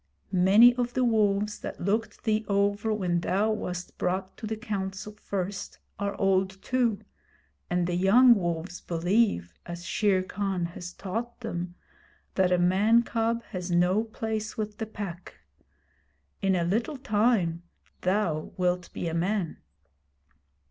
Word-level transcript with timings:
Many 0.31 0.73
of 0.77 0.95
the 0.95 1.03
wolves 1.03 1.59
that 1.59 1.79
looked 1.79 2.23
thee 2.23 2.43
over 2.47 2.91
when 2.91 3.19
thou 3.19 3.51
wast 3.51 3.99
brought 3.99 4.35
to 4.37 4.47
the 4.47 4.57
Council 4.57 5.13
first 5.13 5.77
are 5.99 6.15
old 6.19 6.59
too, 6.63 7.01
and 7.69 7.85
the 7.85 7.93
young 7.93 8.33
wolves 8.33 8.81
believe, 8.81 9.53
as 9.67 9.85
Shere 9.85 10.23
Khan 10.23 10.65
has 10.73 10.91
taught 10.93 11.41
them, 11.41 11.75
that 12.33 12.51
a 12.51 12.57
man 12.57 13.03
cub 13.03 13.43
has 13.51 13.69
no 13.69 14.03
place 14.03 14.57
with 14.57 14.79
the 14.79 14.87
Pack. 14.87 15.35
In 16.41 16.55
a 16.55 16.63
little 16.63 16.97
time 16.97 17.61
thou 18.01 18.53
wilt 18.57 18.91
be 18.93 19.07
a 19.07 19.13
man.' 19.13 19.57